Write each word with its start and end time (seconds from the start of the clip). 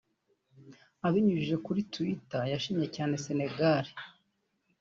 abinyujije 1.07 1.55
kuri 1.65 1.79
Twitter 1.93 2.41
yashimiye 2.53 2.87
cyane 2.95 3.13
Sénégal 3.25 3.85